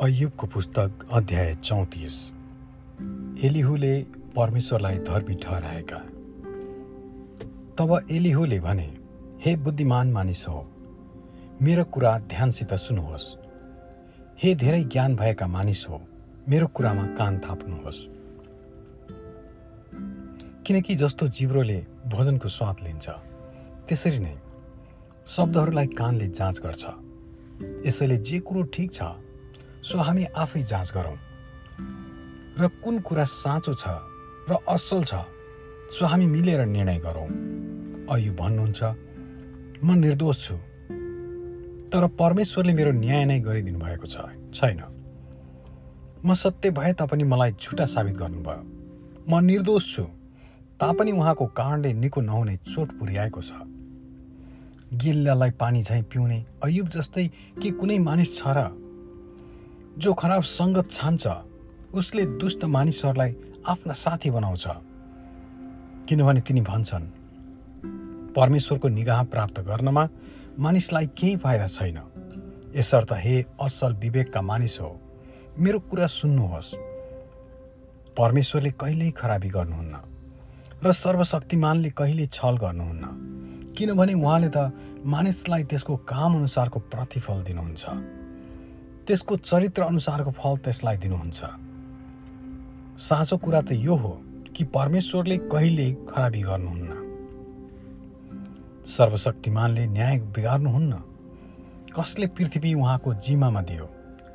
अयुबको 0.00 0.46
पुस्तक 0.46 1.08
अध्याय 1.12 1.54
चौतिस। 1.54 2.14
एलिहुले 3.44 4.02
परमेश्वरलाई 4.36 4.98
धर्मी 4.98 5.34
ठहराएका। 5.34 5.98
तब 7.74 8.06
एलिहुले 8.10 8.60
भने 8.60 8.86
हे 9.44 9.56
बुद्धिमान 9.56 10.12
मानिस 10.12 10.48
हो 10.48 10.70
मेरो 11.62 11.84
कुरा 11.84 12.18
ध्यानसित 12.18 12.74
सुन्नुहोस्। 12.74 13.36
हे 14.42 14.54
धेरै 14.54 14.84
ज्ञान 14.84 15.16
भएका 15.16 15.46
मानिस 15.46 15.88
हो 15.88 16.00
मेरो 16.48 16.66
कुरामा 16.66 17.06
कान 17.06 17.38
थाप्नुहोस्। 17.38 18.06
किनकि 20.66 20.94
जस्तो 20.94 21.28
जिब्रोले 21.28 21.86
भोजनको 22.06 22.48
स्वाद 22.48 22.76
लिन्छ 22.82 23.08
त्यसरी 23.88 24.18
नै 24.18 24.36
शब्दहरूलाई 25.26 25.86
कानले 25.86 26.28
जाँच 26.28 26.60
गर्छ। 26.60 26.86
यसैले 27.86 28.16
जे 28.16 28.38
कुरो 28.38 28.62
ठिक 28.62 28.92
छ 28.92 29.02
सो 29.88 29.98
हामी 30.04 30.24
आफै 30.36 30.62
जाँच 30.68 30.92
गरौँ। 30.92 31.16
र 32.60 32.68
कुन 32.84 32.98
कुरा 33.00 33.24
साँचो 33.24 33.72
छ 33.72 33.88
र 34.48 34.60
असल 34.68 35.04
छ 35.08 35.24
सो 35.96 36.04
हामी 36.04 36.26
मिलेर 36.26 36.64
निर्णय 36.66 36.98
गरौँ। 37.00 37.28
अयु 38.12 38.32
भन्नुहुन्छ 38.36 38.82
म 39.80 39.94
निर्दोष 40.04 40.36
छु 40.44 40.54
तर 41.88 42.06
परमेश्वरले 42.20 42.72
मेरो 42.76 42.92
न्याय 42.92 43.24
नै 43.24 43.38
गरिदिनु 43.40 43.78
भएको 43.80 44.06
छ 44.06 44.28
छैन। 44.52 44.80
म 46.20 46.34
सत्य 46.34 46.70
भए 46.76 46.92
तापनि 46.92 47.24
मलाई 47.24 47.52
झुटा 47.56 47.86
साबित 47.86 48.16
गर्नुभयो। 48.20 48.62
म 49.24 49.40
निर्दोष 49.40 49.84
छु 49.94 50.04
तापनि 50.76 51.12
उहाँको 51.16 51.46
कारणले 51.56 51.92
निको 51.92 52.20
नहुने 52.20 52.56
चोट 52.68 52.88
पुर्याएको 52.98 53.40
छ। 53.40 53.50
गिल्लालाई 55.00 55.50
पानी 55.56 55.80
झैँ 55.82 56.02
पिउने 56.12 56.38
अयुब 56.64 56.88
जस्तै 56.88 57.26
के 57.62 57.70
कुनै 57.80 57.98
मानिस 58.04 58.36
छ 58.36 58.52
र 58.52 58.68
जो 59.98 60.12
खराब 60.14 60.42
सङ्गत 60.42 60.90
छान्छ 60.92 61.26
उसले 61.94 62.24
दुष्ट 62.38 62.64
मानिसहरूलाई 62.64 63.34
आफ्ना 63.66 63.92
साथी 63.92 64.30
बनाउँछ। 64.30 64.66
किनभने 66.08 66.40
तिनी 66.40 66.60
भन्छन् 66.60 67.06
परमेश्वरको 68.30 68.88
निगाह 68.88 69.22
प्राप्त 69.32 69.60
गर्नमा 69.60 70.04
मानिसलाई 70.58 71.06
केही 71.18 71.36
फाइदा 71.36 71.66
छैन। 71.66 71.98
यसर्थ 72.76 73.12
हे 73.12 73.34
असल 73.60 73.92
विवेकका 73.98 74.40
मानिस 74.42 74.78
हो 74.80 74.90
मेरो 75.58 75.78
कुरा 75.90 76.06
सुन्नुहोस्। 76.06 76.70
परमेश्वरले 78.14 78.70
कहिल्यै 78.78 79.10
खराबी 79.18 79.50
गर्नुहुन्न 79.50 79.94
र 80.78 80.92
सर्वशक्तिमानले 80.94 81.90
कहिले 81.98 82.26
छल 82.30 82.54
गर्नुहुन्न 82.56 83.74
किनभने 83.74 84.14
उहाँले 84.14 84.50
त 84.54 84.58
मानिसलाई 85.04 85.62
त्यसको 85.66 85.96
काम 86.06 86.30
अनुसारको 86.38 86.78
प्रतिफल 86.86 87.42
दिनुहुन्छ। 87.42 87.84
त्यसको 89.08 89.36
चरित्र 89.36 89.82
अनुसारको 89.82 90.30
फल 90.30 90.56
त्यसलाई 90.56 90.96
दिनुहुन्छ। 90.96 91.40
साँचो 93.00 93.36
कुरा 93.36 93.60
त 93.60 93.72
यो 93.72 93.94
हो 93.96 94.20
कि 94.56 94.64
परमेश्वरले 94.64 95.36
कहिले 95.38 95.92
खराबी 95.92 96.42
गर्नुहुन्न। 96.42 96.90
सर्वशक्तिमानले 98.86 99.86
न्याय 99.86 100.18
बिगार्नुहुन्न। 100.18 100.92
कसले 101.96 102.26
पृथ्वी 102.26 102.74
उहाँको 102.74 103.14
जिम्मामा 103.14 103.62
दियो? 103.62 103.86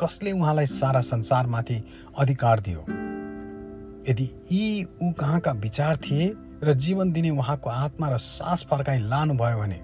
कसले 0.02 0.32
उहाँलाई 0.32 0.66
सारा 0.66 1.02
संसारमाथि 1.02 1.84
अधिकार 2.18 2.60
दियो? 2.60 2.82
यदि 4.10 4.24
यी 4.52 4.88
ऊ 5.04 5.12
कहाँका 5.12 5.52
विचार 5.52 5.98
थिए 5.98 6.34
र 6.64 6.74
जीवन 6.74 7.12
दिने 7.12 7.30
उहाँको 7.30 7.70
आत्मा 7.70 8.10
र 8.10 8.18
सास 8.18 8.66
फर्काइ 8.70 9.00
लानुभयो 9.00 9.58
भने 9.58 9.82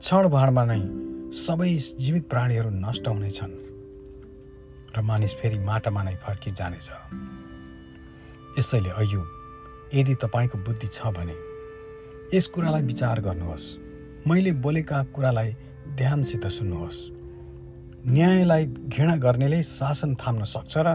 क्षणभरमा 0.00 0.64
नै 0.64 0.80
सबै 1.34 1.78
जीवित 2.00 2.28
प्राणीहरू 2.30 2.70
नष्ट 2.70 3.08
हुनेछन्। 3.08 3.68
र 4.98 5.02
मानिस 5.02 5.34
फेरि 5.38 5.58
माटामा 5.58 6.02
नै 6.02 6.14
फर्किजानेछ 6.26 6.88
यसैले 8.58 8.90
अयु 8.90 9.22
यदि 9.94 10.14
तपाईँको 10.22 10.58
बुद्धि 10.66 10.88
छ 10.90 11.14
भने 11.16 11.36
यस 12.34 12.46
कुरालाई 12.54 12.82
विचार 12.82 13.20
गर्नुहोस्। 13.20 13.66
मैले 14.28 14.52
बोलेका 14.64 15.02
कुरालाई 15.14 15.50
ध्यानसित 15.96 16.46
सुन्नुहोस्। 16.46 16.98
न्यायलाई 18.06 18.66
घृणा 18.66 19.16
गर्नेले 19.16 19.62
शासन 19.62 20.14
थाम्न 20.14 20.44
सक्छ 20.44 20.74
र 20.78 20.88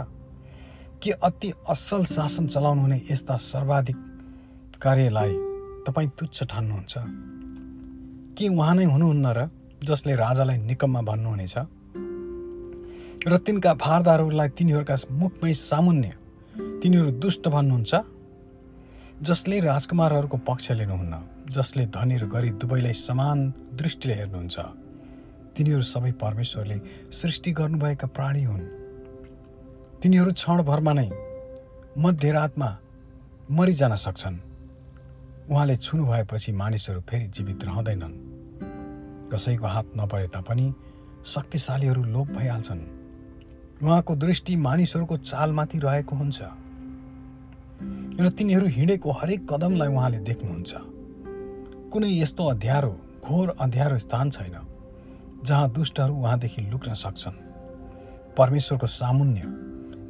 के 1.04 1.12
अति 1.24 1.50
असल 1.70 2.06
शासन 2.06 2.48
चलाउनु 2.48 2.82
हुने 2.82 2.98
यस्ता 3.12 3.38
सर्वाधिक 3.38 3.98
कार्यलाई 4.84 5.34
तपाईँ 5.88 6.10
तुच्छ 6.20 6.44
ठान्नुहुन्छ? 6.44 6.94
के 8.38 8.46
उहाँ 8.50 8.76
नै 8.76 8.86
हुनुहुन्न 8.86 9.26
र 9.38 9.50
जसले 9.84 10.16
राजालाई 10.16 10.58
निकममा 10.58 11.02
भन्नुहुनेछ? 11.02 11.56
र 13.28 13.38
तिनका 13.38 13.74
भारदारहरूलाई 13.74 14.50
तिनीहरूका 14.50 14.96
मुखमै 15.12 15.54
सामुन्य 15.54 16.10
तिनीहरू 16.82 17.12
दुष्ट 17.12 17.48
भन्नुहुन्छ 17.48 17.94
जसले 19.22 19.60
राजकुमारहरूको 19.60 20.38
पक्ष 20.38 20.72
लिनुहुन्न 20.72 21.16
जसले 21.50 21.86
धनी 21.86 22.18
र 22.18 22.26
गरिब 22.28 22.58
दुवैलाई 22.60 22.94
समान 22.94 23.38
दृष्टिले 23.80 24.14
हेर्नुहुन्छ। 24.14 24.60
तिनीहरू 25.56 25.82
सबै 25.82 26.12
परमेश्वरले 26.12 26.78
सृष्टि 27.12 27.52
गर्नुभएका 27.52 28.08
प्राणी 28.08 28.44
हुन्। 28.44 28.66
तिनीहरू 30.02 30.32
क्षणभरमा 30.32 30.94
नै 30.94 31.10
मध्यरातमा 31.98 32.70
मरिजान 33.52 33.96
सक्छन्। 33.96 34.38
उहाँले 35.50 35.76
छुनु 35.76 36.04
भएपछि 36.06 36.52
मानिसहरू 36.52 37.02
फेरि 37.02 37.28
जीवित 37.28 37.64
रहँदैनन्। 37.64 38.14
कसैको 39.32 39.68
हात 39.68 39.88
नपरे 39.98 40.28
तापनि 40.28 40.68
शक्तिशालीहरू 41.26 42.04
लोप 42.04 42.28
भइहाल्छन्। 42.28 43.03
उहाँको 43.84 44.16
दृष्टि 44.16 44.56
मानिसहरूको 44.56 45.18
चालमाथि 45.18 45.80
रहेको 45.80 46.16
हुन्छ 46.16 46.40
र 48.20 48.30
तिनीहरू 48.30 48.68
हिँडेको 48.68 49.12
हरेक 49.12 49.42
कदमलाई 49.52 49.90
उहाँले 49.90 50.20
देख्नुहुन्छ। 50.20 50.72
कुनै 51.92 52.10
यस्तो 52.10 52.44
अध्यारो 52.48 52.94
घोर 53.26 53.56
अध्यारो 53.60 53.98
स्थान 53.98 54.30
छैन 54.30 54.56
जहाँ 55.44 55.70
दुष्टहरू 55.72 56.14
उहाँदेखि 56.16 56.62
लुक्न 56.72 56.94
सक्छन्। 56.94 57.38
परमेश्वरको 58.38 58.88
सामुन्य 58.88 59.42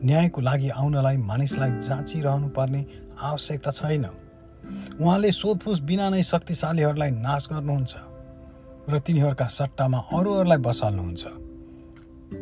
न्यायको 0.05 0.41
लागि 0.41 0.69
आउनलाई 0.69 1.17
मानिसलाई 1.17 1.71
जाँचिरहनु 1.79 2.47
पर्ने 2.49 2.85
आवश्यकता 3.19 3.71
छैन। 3.71 4.05
उहाँले 5.01 5.31
सोधपुछ 5.31 5.79
बिना 5.81 6.09
नै 6.09 6.23
शक्तिशालीहरूलाई 6.23 7.11
नाश 7.11 7.47
गर्नुहुन्छ 7.51 7.93
र 8.89 8.99
तिनीहरूका 8.99 9.47
सट्टामा 9.49 9.99
अरूहरूलाई 10.13 10.57
बसाल्नुहुन्छ 10.57 11.23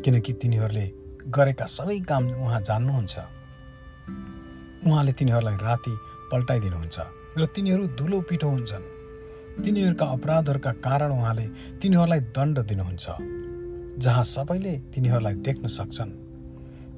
किनकि 0.04 0.34
तिनीहरूले 0.34 1.01
गरेका 1.32 1.66
सबै 1.66 2.00
काम 2.00 2.24
उहाँ 2.44 2.62
जान्नुहुन्छ। 2.62 3.16
उहाँले 4.88 5.12
तिनीहरूलाई 5.12 5.56
राति 5.56 5.94
पल्टाइदिनुहुन्छ 6.32 6.98
र 7.38 7.46
तिनीहरू 7.46 7.84
धुलो 8.00 8.22
पिठो 8.22 8.48
हुन्छन्। 8.50 8.86
तिनीहरूका 9.64 10.06
अपराधहरूका 10.06 10.72
कारण 10.72 11.12
उहाँले 11.12 11.46
तिनीहरूलाई 11.80 12.20
दण्ड 12.20 12.60
दिनुहुन्छ 12.60 13.06
जहाँ 14.02 14.24
सबैले 14.24 14.74
तिनीहरूलाई 14.94 15.34
देख्न 15.34 15.68
सक्छन्। 15.68 16.12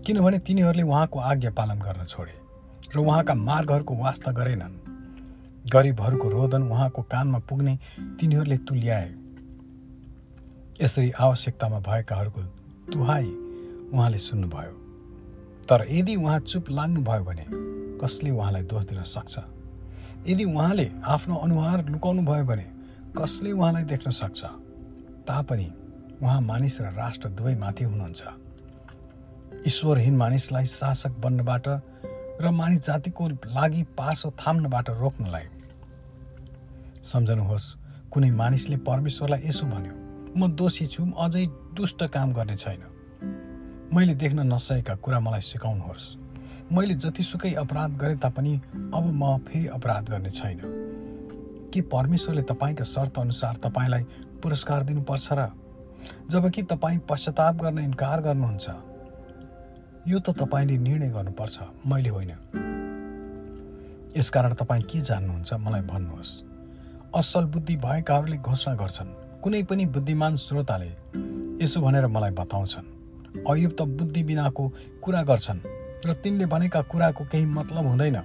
किनभने 0.05 0.39
तिनीहरूले 0.39 0.83
उहाँको 0.83 1.19
आज्ञा 1.19 1.51
पालन 1.51 1.79
गर्न 1.79 2.05
छोडे 2.05 2.35
र 2.95 3.00
उहाँका 3.00 3.33
मार्गहरूको 3.33 3.94
वास्ता 3.95 4.31
गरेनन्। 4.31 4.75
गरिबहरूको 5.73 6.29
रोदन 6.29 6.63
उहाँको 6.63 7.01
कानमा 7.01 7.39
पुग्ने 7.39 7.73
तिनीहरूले 8.19 8.57
तुल्याए। 8.57 9.09
यसरी 10.81 11.11
आवश्यकतामा 11.11 11.79
भएकाहरूको 11.79 12.41
दुहाई 12.91 13.29
उहाँले 13.93 14.17
सुन्नुभयो। 14.17 14.73
तर 15.69 15.85
यदि 15.89 16.15
उहाँ 16.15 16.39
चुप 16.39 16.69
लाग्नुभयो 16.69 17.23
भने 17.23 17.45
कसले 17.97 18.31
उहाँलाई 18.31 18.63
दोष 18.63 18.83
दिन 18.85 19.03
सक्छ? 19.03 19.39
यदि 20.27 20.43
उहाँले 20.43 20.91
आफ्नो 21.05 21.35
अनुहार 21.35 21.89
लुकाउनु 21.89 22.21
भयो 22.21 22.45
भने 22.45 22.65
कसले 23.18 23.51
उहाँलाई 23.51 23.83
देख्न 23.83 24.12
सक्छ? 24.12 24.44
तापनि 25.27 25.71
उहाँ 26.21 26.41
मानिस 26.41 26.81
र 26.81 26.83
राष्ट्र 26.83 27.29
दुवै 27.29 27.56
माथि 27.56 27.83
हुनुहुन्छ। 27.83 28.23
ईश्वरहीन 29.68 30.15
मानिसलाई 30.18 30.65
शासक 30.65 31.12
बन्नबाट 31.12 31.68
र 32.41 32.50
मानिस 32.50 32.85
जातिको 32.85 33.27
लागि 33.27 33.83
पासो 33.83 34.31
थाम्नबाट 34.31 34.89
रोक्नलाई। 34.89 35.45
सम्झनुहोस् 37.03 37.75
कुनै 38.12 38.31
मानिसले 38.31 38.77
परमेश्वरलाई 38.77 39.41
यसो 39.45 39.65
भन्यो 39.65 39.94
म 40.38 40.51
दोषी 40.56 40.85
छु 40.85 41.12
अझै 41.18 41.45
दुष्ट 41.77 42.03
काम 42.03 42.33
गर्ने 42.33 42.56
छैन। 42.56 42.83
मैले 43.94 44.13
देख्न 44.16 44.40
नसकेका 44.54 44.95
कुरा 44.95 45.19
मलाई 45.19 45.42
सिकाउनुहोस्। 45.42 46.06
मैले 46.74 46.94
जतिसुकै 46.94 47.54
अपराध 47.54 47.92
गरे 47.98 48.16
तापनि 48.16 48.54
अब 48.90 49.06
म 49.13 49.38
फेरि 49.38 49.68
अपराध 49.68 50.10
गर्ने 50.10 50.30
छैन। 50.30 50.57
के 51.69 51.81
परमेश्वरले 51.81 52.42
तपाईँका 52.42 52.84
शर्त 52.84 53.19
अनुसार 53.19 53.56
तपाईँलाई 53.56 54.04
पुरस्कार 54.42 54.84
दिनुपर्छ 54.84 55.28
र 55.31 55.45
जबकि 56.25 56.62
तपाईँ 56.63 57.00
पश्चाताप 57.10 57.56
गर्न 57.56 57.78
इन्कार 57.80 58.22
गर्नुहुन्छ? 58.22 58.66
यो 60.07 60.19
त 60.19 60.30
तपाईँले 60.42 60.78
निर्णय 60.78 61.10
गर्नुपर्छ 61.13 61.60
मैले 61.86 62.10
होइन। 62.10 62.31
यसकारण 64.18 64.54
तपाईँ 64.54 64.84
के 64.90 65.01
जान्नुहुन्छ 65.01 65.54
मलाई 65.54 65.81
भन्नुहोस्। 65.81 66.31
असल 67.13 67.45
बुद्धि 67.45 67.75
भएकाहरूले 67.78 68.38
घोषणा 68.42 68.74
गर्छन्। 68.74 69.13
कुनै 69.42 69.63
पनि 69.63 69.86
बुद्धिमान 69.86 70.36
श्रोताले 70.36 70.92
यसो 71.62 71.81
भनेर 71.81 72.07
मलाई 72.07 72.31
बताउँछन्। 72.31 73.02
अयुब 73.50 73.71
त 73.80 73.81
बुद्धि 73.81 74.24
बिनाको 74.24 74.71
कुरा 75.01 75.21
गर्छन् 75.24 75.59
र 76.06 76.13
तिनले 76.13 76.45
भनेका 76.45 76.81
कुराको 76.81 77.24
केही 77.24 77.45
मतलब 77.45 77.85
हुँदैन। 77.88 78.18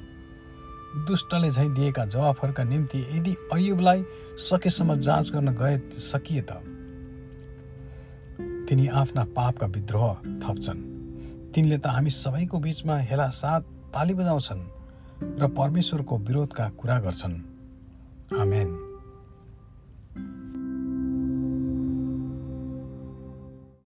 दुष्टले 1.07 1.51
झैँ 1.51 1.75
दिएका 1.75 2.05
जवाफहरूका 2.05 2.65
निम्ति 2.65 2.99
यदि 3.13 3.37
अयुबलाई 3.53 4.05
सकेसम्म 4.39 4.99
जाँच 4.99 5.31
गर्न 5.33 5.49
गए 5.55 5.79
सकिए 5.93 6.43
त। 6.43 6.61
तिनी 8.69 8.87
आफ्ना 8.87 9.25
पापका 9.25 9.67
विद्रोह 9.67 10.15
थप्छन्। 10.15 10.81
तिनले 11.55 11.79
त 11.79 11.87
हामी 11.87 12.11
सबैको 12.11 12.59
बिचमा 12.59 12.97
हेला 12.99 13.29
साथ 13.29 13.61
ताली 13.95 14.15
बजाउँछन् 14.15 14.63
र 15.41 15.49
परमेश्वरको 15.49 16.19
विरोधका 16.19 16.69
कुरा 16.69 16.99
गर्छन्। 17.01 17.41
आमेन। 18.41 18.88